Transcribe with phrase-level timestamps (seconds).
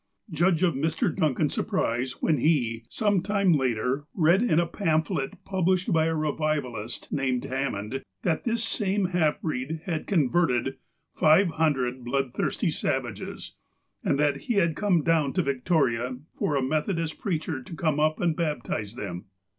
[0.31, 1.15] Judge of Mr.
[1.15, 7.13] Duncan's surprise when he, some time later, read in a pamphlet published by a revivalist,
[7.13, 10.77] named Hammond, that this same half breed had con verted
[11.13, 13.55] "five hundred bloodthirsty savages,"
[14.03, 18.19] and that he had come down to Victoria for a Methodist preacher to come up
[18.19, 19.25] and baptize them.